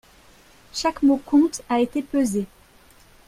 Chaque 0.73 1.03
mot 1.03 1.21
compte 1.23 1.61
a 1.69 1.79
été 1.79 2.01
pesé. 2.01 2.47